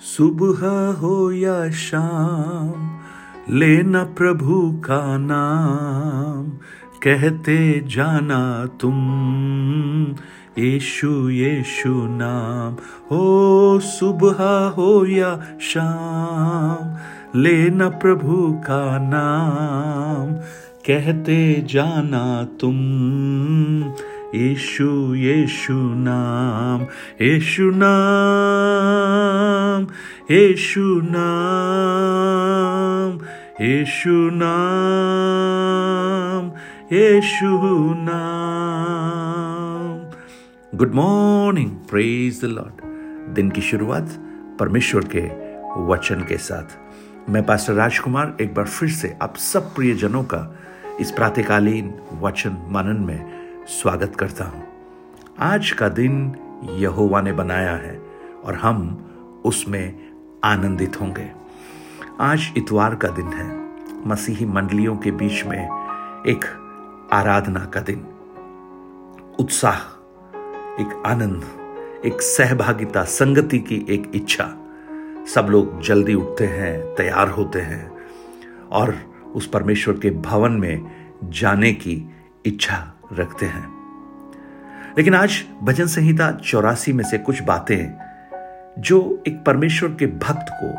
[0.00, 2.98] सुबह हो या शाम,
[3.56, 6.58] लेना प्रभु का नाम।
[7.02, 8.98] कहते जाना तुम,
[10.58, 12.72] यीशु यीशु नाम।
[13.10, 16.96] हो सुबह हो या शाम,
[17.40, 20.34] लेना प्रभु का नाम।
[20.86, 22.76] कहते जाना तुम,
[24.34, 26.82] यीशु यीशु नाम।
[27.26, 29.25] यीशु नाम।
[30.30, 33.20] यीशु नाम
[33.64, 36.52] यीशु नाम
[36.92, 40.10] यीशु नाम।
[40.78, 42.72] Good morning praise the lord
[43.34, 44.08] दिन की शुरुआत
[44.60, 45.46] परमेश्वर के
[45.86, 46.78] वचन के साथ।
[47.30, 50.56] मैं पास्टर राजकुमार एक बार फिर से आप सब प्रियजनों का
[51.00, 53.30] इस प्रातकालीन वचन मनन में
[53.68, 54.66] स्वागत करता हूँ।
[55.38, 56.34] आज का दिन
[56.70, 58.00] यहोवा ने बनाया है
[58.44, 59.04] और हम
[59.46, 60.10] उसमें
[60.44, 61.30] आनंदित होंगे।
[62.20, 63.66] आज इतवार का दिन है।
[64.08, 65.64] मसीही मंडलियों के बीच में
[66.26, 66.44] एक
[67.12, 68.06] आराधना का दिन।
[69.38, 69.76] उत्साह,
[70.80, 71.44] एक आनंद,
[72.06, 74.54] एक सहभागिता, संगति की एक इच्छा।
[75.34, 77.92] सब लोग जल्दी उठते हैं, तैयार होते हैं
[78.70, 78.96] और
[79.34, 82.10] उस परमेश्वर के भवन में जाने की
[82.46, 83.76] इच्छा रखते हैं।
[84.98, 88.05] लेकिन आज भजन संहिता चौरासी में से कुछ बातें
[88.78, 90.74] जो एक परमेश्वर के भक्त को,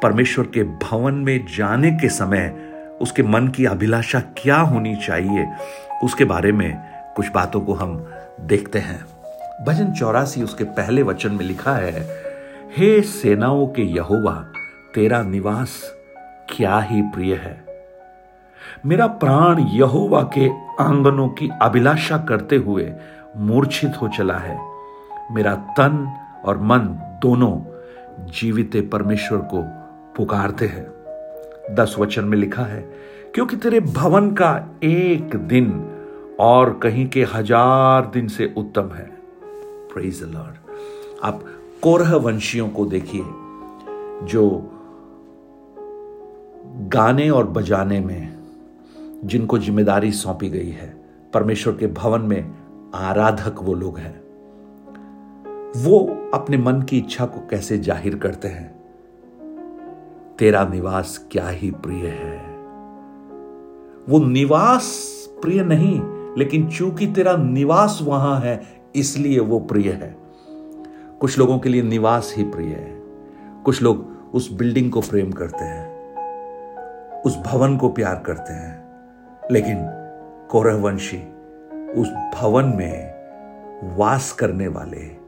[0.00, 2.66] परमेश्वर के भवन में जाने के समय
[3.00, 5.46] उसके मन की अभिलाषा क्या होनी चाहिए,
[6.04, 6.78] उसके बारे में
[7.16, 8.06] कुछ बातों को हम
[8.40, 9.04] देखते हैं।
[9.64, 12.08] भजन चौरासी उसके पहले वचन में लिखा है,
[12.76, 14.34] हे सेनाओं के यहोवा,
[14.94, 15.96] तेरा निवास
[16.56, 17.64] क्या ही प्रिय है।
[18.86, 20.48] मेरा प्राण यहोवा के
[20.80, 22.92] आंगनों की अभिलाषा करते हुए
[23.36, 24.58] मूर्छित हो चला है।
[25.30, 26.12] मेरा तन
[26.44, 27.58] और मन दोनों
[28.30, 29.62] जीवित परमेश्वर को
[30.16, 30.86] पुकारते हैं।
[31.74, 32.80] दस वचन में लिखा है,
[33.34, 35.70] क्योंकि तेरे भवन का एक दिन
[36.40, 39.08] और कहीं के हज़ार दिन से उत्तम है।
[39.96, 40.56] लॉर्ड
[41.22, 41.44] आप
[41.82, 43.22] कोरह वंशियों को देखिए,
[44.26, 44.70] जो
[46.88, 48.38] गाने और बजाने में,
[49.24, 50.88] जिनको ज़िम्मेदारी सौंपी गई है,
[51.34, 52.54] परमेश्वर के भवन में
[52.94, 54.19] आराधक वो लोग हैं।
[55.76, 58.80] वो अपने मन की इच्छा को कैसे ज़ाहिर करते हैं?
[60.38, 62.38] तेरा निवास क्या ही प्रिय है।
[64.08, 65.06] वो निवास
[65.42, 66.00] प्रिय नहीं,
[66.38, 68.62] लेकिन चूँकि तेरा निवास वहाँ है,
[68.96, 70.16] इसलिए वो प्रिय है।
[71.20, 73.02] कुछ लोगों के लिए निवास ही प्रिय है।
[73.64, 75.90] कुछ लोग उस बिल्डिंग को प्रेम करते हैं।
[77.22, 78.80] उस भवन को प्यार करते हैं।
[79.50, 79.76] लेकिन
[80.50, 81.22] कौरवंशी
[82.00, 83.14] उस भवन में
[83.96, 85.20] वास करने वाले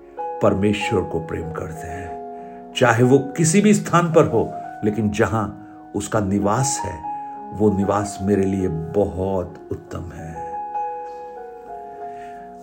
[0.43, 4.53] परमेश्वर को प्रेम करते हैं। चाहे वो किसी भी स्थान पर हो,
[4.85, 7.13] लेकिन जहाँ उसका निवास है,
[7.53, 10.33] वो निवास मेरे लिए बहुत उत्तम है।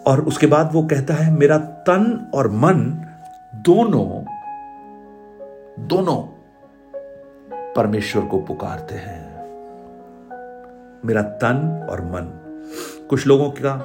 [0.08, 3.06] और उसके बाद वो कहता है, मेरा तन और मन
[3.56, 4.24] दोनों
[5.88, 6.16] दोनों
[7.76, 9.30] परमेश्वर को पुकारते हैं।
[11.06, 12.32] मेरा तन और मन।
[13.10, 13.78] कुछ लोगों का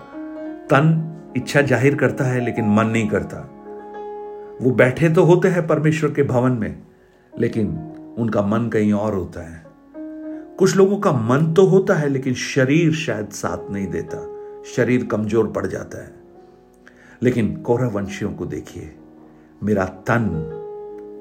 [0.70, 3.50] तन इच्छा ज़ाहिर करता है, लेकिन मन नहीं करता।
[4.62, 6.82] वो बैठे तो होते हैं परमेश्वर के भवन में,
[7.38, 7.78] लेकिन
[8.18, 9.64] उनका मन कहीं और होता है।
[10.58, 14.30] कुछ लोगों का मन तो होता है, लेकिन शरीर शायद साथ नहीं देता।
[14.76, 16.14] शरीर कमज़ोर पड़ जाता है।
[17.22, 18.94] लेकिन कौरव वंशियों को देखिए,
[19.62, 20.24] मेरा तन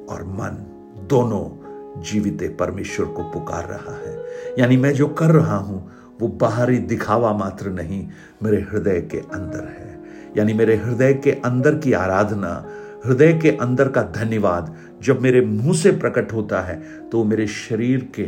[0.09, 0.69] और मन
[1.09, 1.63] दोनों
[2.01, 4.25] जीवित परमेश्वर को पुकार रहा है।
[4.59, 8.07] यानी मैं जो कर रहा हूँ, वो बाहरी दिखावा मात्र नहीं,
[8.44, 10.03] मेरे हृदय के अंदर है।
[10.38, 12.65] यानी मेरे हृदय के अंदर की आराधना
[13.06, 18.12] हृदय के अंदर का धन्यवाद। जब मेरे मुँह से प्रकट होता है तो मेरे शरीर
[18.16, 18.24] के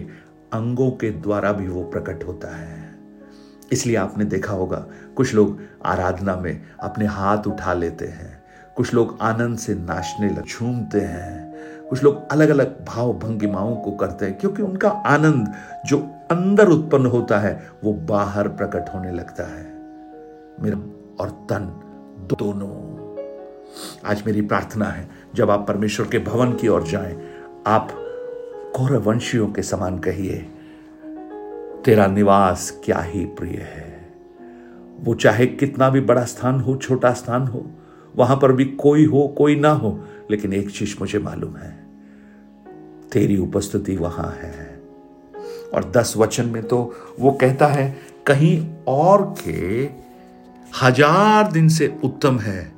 [0.53, 2.83] अंगों के द्वारा भी वो प्रकट होता है।
[3.71, 4.85] इसलिए आपने देखा होगा,
[5.15, 8.43] कुछ लोग आराधना में अपने हाथ उठा लेते हैं।
[8.77, 13.91] कुछ लोग आनंद से नाचने लग, झूमते हैं। कुछ लोग अलग अलग भाव भंगिमाओं को
[13.91, 15.53] करते हैं, क्योंकि उनका आनंद
[15.85, 15.97] जो
[16.31, 19.63] अंदर उत्पन्न होता है, वो बाहर प्रकट होने लगता है।
[20.59, 20.77] मेरा
[21.19, 21.71] और तन
[22.33, 22.94] दोनों
[24.05, 27.15] आज मेरी प्रार्थना है, जब आप परमेश्वर के भवन की ओर जाएँ,
[27.67, 27.91] आप
[28.75, 30.37] कौरवंशियों के समान कहिए,
[31.85, 33.93] तेरा निवास क्या ही प्रिय है।
[34.99, 37.65] वो चाहे कितना भी बड़ा स्थान हो, छोटा स्थान हो,
[38.15, 39.99] वहाँ पर भी कोई हो, कोई ना हो,
[40.31, 41.71] लेकिन एक चीज़ मुझे मालूम है,
[43.11, 44.81] तेरी उपस्थिति वहाँ है।
[45.73, 49.89] और दस वचन में तो वो कहता है, कहीं और के
[50.83, 52.74] हज़ार दिन से उत्तम है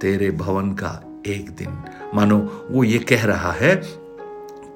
[0.00, 1.82] तेरे भवन का एक दिन।
[2.14, 2.38] मानो,
[2.70, 3.74] वो ये कह रहा है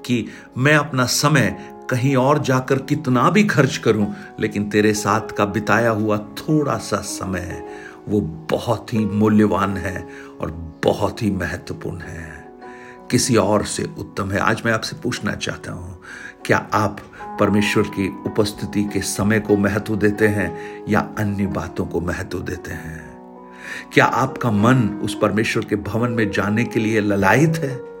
[0.05, 0.25] कि
[0.57, 1.57] मैं अपना समय
[1.89, 6.97] कहीं और जाकर कितना भी खर्च करूँ, लेकिन तेरे साथ का बिताया हुआ थोड़ा सा
[6.97, 7.63] समय
[8.07, 10.07] वो बहुत ही मूल्यवान है
[10.41, 10.51] और
[10.83, 12.43] बहुत ही महत्वपूर्ण है।
[13.11, 16.01] किसी और से उत्तम है। आज मैं आपसे पूछना चाहता हूँ,
[16.45, 16.99] क्या आप
[17.39, 22.71] परमेश्वर की उपस्थिति के समय को महत्व देते हैं या अन्य बातों को महत्व देते
[22.71, 23.12] हैं?
[23.93, 27.93] क्या आपका मन उस परमेश्वर के भवन में जाने के लिए ललायित है?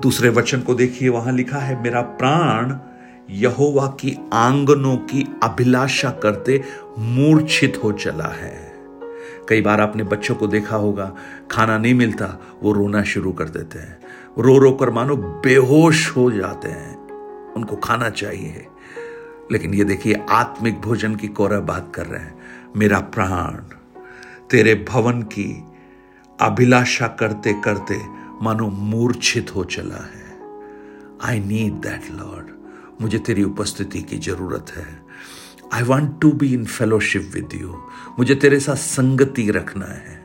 [0.00, 2.76] दूसरे वचन को देखिए, वहाँ लिखा है, मेरा प्राण
[3.30, 6.64] यहोवा की आंगनों की अभिलाषा करते
[6.98, 8.74] मूर्छित हो चला है।
[9.48, 11.14] कई बार आपने बच्चों को देखा होगा,
[11.50, 13.98] खाना नहीं मिलता, वो रोना शुरू कर देते हैं।
[14.38, 17.08] रो रो कर मानो बेहोश हो जाते हैं।
[17.52, 18.66] उनको खाना चाहिए।
[19.52, 22.38] लेकिन ये देखिए, आत्मिक भोजन की कोरा बात कर रहे हैं।
[22.74, 23.54] मेरा प्राण,
[24.50, 25.50] तेरे भवन की
[26.38, 27.98] अभिलाषा करते करते
[28.42, 30.22] मानो मूर्छित हो चला है।
[31.22, 32.48] आई नीड दैट लॉर्ड
[33.02, 34.86] मुझे तेरी उपस्थिति की ज़रूरत है।
[35.72, 37.76] I want to be in fellowship with you
[38.18, 40.22] मुझे तेरे साथ संगति रखना है।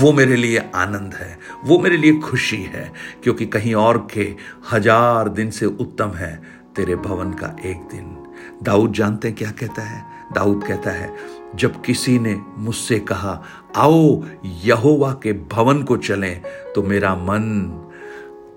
[0.00, 2.92] वो मेरे लिए आनंद है। वो मेरे लिए खुशी है,
[3.22, 4.34] क्योंकि कहीं और के
[4.72, 6.34] हज़ार दिन से उत्तम है
[6.76, 8.16] तेरे भवन का एक दिन।
[8.62, 10.04] दाऊद जानते हैं क्या कहता है?
[10.34, 11.10] दाऊद कहता है
[11.54, 13.42] जब किसी ने मुझसे कहा,
[13.76, 16.42] आओ, यहोवा के भवन को चलें
[16.74, 17.78] तो मेरा मन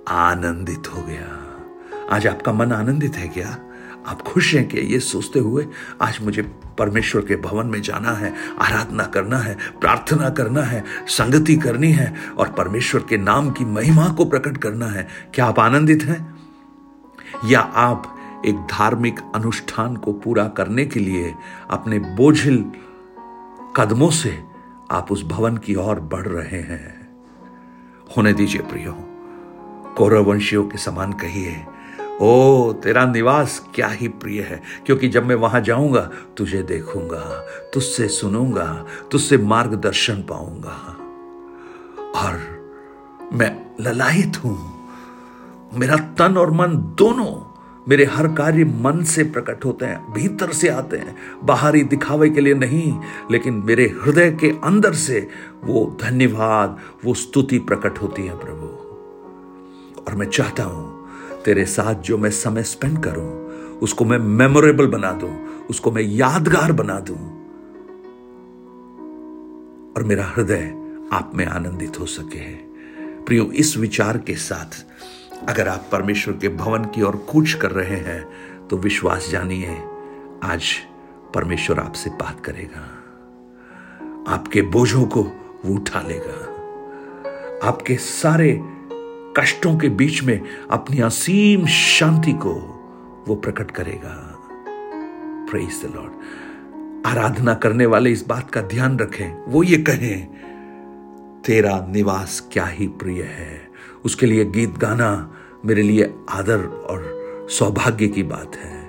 [0.07, 1.41] आनंदित हो गया।
[2.15, 3.57] आज आपका मन आनंदित है क्या?
[4.07, 5.67] आप खुश हैं कि ये सोचते हुए
[6.01, 6.41] आज मुझे
[6.77, 12.13] परमेश्वर के भवन में जाना है, आराधना करना है, प्रार्थना करना है, संगति करनी है
[12.37, 16.35] और परमेश्वर के नाम की महिमा को प्रकट करना है। क्या आप आनंदित हैं?
[17.45, 18.11] या आप
[18.45, 21.35] एक धार्मिक अनुष्ठान को पूरा करने के लिए
[21.69, 22.65] अपने बोझिल
[23.77, 24.43] कदमों से
[24.91, 27.17] आप उस भवन की ओर बढ़ रहे हैं।
[28.17, 28.93] होने दीजिए प्रियो
[29.97, 31.65] कौरवंशियों के समान कहिए,
[32.21, 38.07] ओ, तेरा निवास क्या ही प्रिय है, क्योंकि जब मैं वहाँ जाऊँगा, तुझे देखूँगा, तुझसे
[38.07, 40.97] सुनूँगा, तुझसे मार्गदर्शन पाऊँगा।
[42.19, 42.39] और
[43.33, 44.87] मैं ललायित हूँ,
[45.73, 47.54] मेरा तन और मन दोनों
[47.89, 52.41] मेरे हर कार्य मन से प्रकट होते हैं, भीतर से आते हैं। बाहरी दिखावे के
[52.41, 52.99] लिए नहीं,
[53.31, 55.29] लेकिन मेरे हृदय के अंदर से
[55.63, 58.67] वो धन्यवाद, वो स्तुति प्रकट होती है प्रभु।
[60.01, 61.09] और मैं चाहता हूँ,
[61.45, 63.45] तेरे साथ जो मैं समय स्पेंड करूँ,
[63.79, 65.35] उसको मैं मेमोरेबल बना दूँ,
[65.69, 67.17] उसको मैं यादगार बना दूँ।
[69.97, 70.73] और मेरा हृदय
[71.13, 72.51] आप में आनंदित हो सके।
[73.25, 74.85] प्रियो, इस विचार के साथ
[75.49, 79.77] अगर आप परमेश्वर के भवन की ओर कूच कर रहे हैं तो विश्वास जानिए,
[80.43, 80.73] आज
[81.33, 82.81] परमेश्वर आपसे बात करेगा।
[84.33, 85.23] आपके बोझों को
[85.65, 88.59] वो उठा लेगा। आपके सारे
[89.37, 92.53] कष्टों के बीच में अपनी असीम शांति को
[93.27, 94.15] वो प्रकट करेगा।
[95.51, 100.27] प्रेज द लॉर्ड आराधना करने वाले इस बात का ध्यान रखें। वो ये कहें,
[101.41, 103.64] तेरा निवास क्या ही प्रिय है।
[104.05, 105.09] उसके लिए गीत गाना
[105.65, 108.83] मेरे लिए आदर और सौभाग्य की बात है।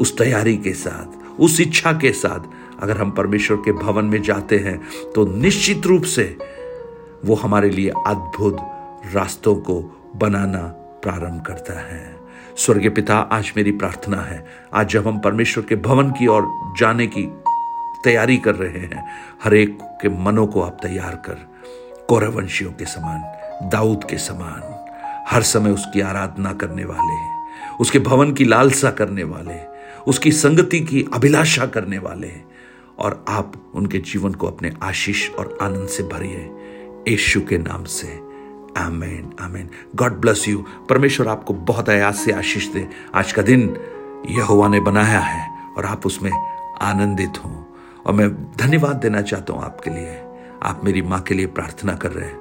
[0.00, 4.58] उस तैयारी के साथ, उस इच्छा के साथ अगर हम परमेश्वर के भवन में जाते
[4.58, 4.80] हैं
[5.14, 6.36] तो निश्चित रूप से
[7.24, 8.56] वो हमारे लिए अद्भुत
[9.14, 9.80] रास्तों को
[10.16, 10.62] बनाना
[11.02, 12.16] प्रारंभ करता है।
[12.56, 14.44] स्वर्गीय पिता, आज मेरी प्रार्थना है,
[14.74, 17.22] आज जब हम परमेश्वर के भवन की ओर जाने की
[18.04, 19.04] तैयारी कर रहे हैं,
[19.44, 21.48] हर एक के मनों को आप तैयार कर
[22.08, 23.20] कौरवंशियों के समान
[23.62, 24.76] दाऊद के समान।
[25.28, 27.40] हर समय उसकी आराधना करने वाले,
[27.80, 29.58] उसके भवन की लालसा करने वाले,
[30.06, 32.32] उसकी संगति की अभिलाषा करने वाले,
[32.98, 36.50] और आप उनके जीवन को अपने आशीष और आनंद से भरिए
[37.14, 38.20] यशु के नाम से।
[38.76, 39.70] Amen amen.
[39.94, 40.64] God bless you.
[40.88, 43.76] परमेश्वर आपको बहुत आयास से आशीष दे। आज का दिन
[44.30, 46.32] यहोवा ने बनाया है और आप उसमें
[46.82, 47.76] आनंदित हो।
[48.06, 50.22] और मैं धन्यवाद देना चाहता हूँ आपके लिए।
[50.62, 52.39] आप मेरी माँ के लिए प्रार्थना कर रहे हैं।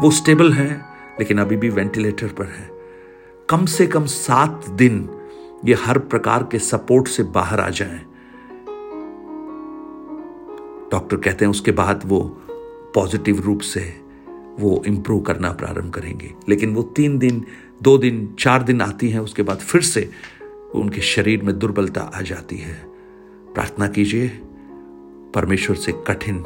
[0.00, 0.84] वो स्टेबल हैं,
[1.18, 2.70] लेकिन अभी भी वेंटिलेटर पर है।
[3.48, 5.10] कम से कम सात दिन
[5.64, 7.98] ये हर प्रकार के सपोर्ट से बाहर आ जाएँ।
[10.92, 12.20] डॉक्टर कहते हैं उसके बाद वो
[12.94, 14.00] पॉजिटिव रूप से
[14.60, 17.44] वो इम्प्रूव करना प्रारंभ करेंगे। लेकिन वो तीन दिन,
[17.82, 20.10] दो दिन, चार दिन आती हैं, उसके बाद फिर से
[20.74, 22.74] उनके शरीर में दुर्बलता आ जाती है।
[23.54, 24.28] प्रार्थना कीजिए,
[25.34, 26.44] परमेश्वर से कठिन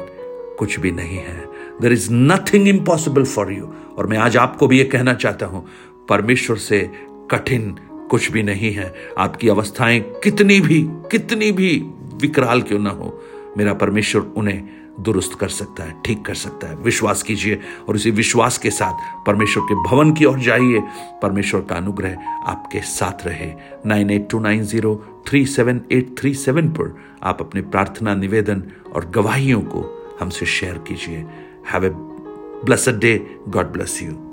[0.59, 1.45] कुछ भी नहीं है।
[1.81, 5.65] There is nothing impossible for you और मैं आज आपको भी ये कहना चाहता हूँ,
[6.09, 6.89] परमेश्वर से
[7.31, 7.75] कठिन
[8.09, 10.81] कुछ भी नहीं है। आपकी अवस्थाएँ कितनी भी
[11.11, 11.77] कितनी भी
[12.21, 13.19] विकराल क्यों ना हो,
[13.57, 14.63] मेरा परमेश्वर उन्हें
[14.99, 19.25] दुरुस्त कर सकता है, ठीक कर सकता है। विश्वास कीजिए और उसी विश्वास के साथ
[19.25, 20.81] परमेश्वर के भवन की ओर जाइए।
[21.21, 22.17] परमेश्वर का अनुग्रह
[22.47, 23.51] आपके साथ रहे।
[23.85, 24.95] Nine eight two nine zero
[25.27, 29.81] three seven eight three seven पर आप अपने प्रार्थना, निवेदन और गवाहियों को
[30.23, 31.25] हमसे शेयर कीजिए
[31.71, 31.89] have a
[32.65, 33.15] blessed day
[33.49, 34.13] God bless you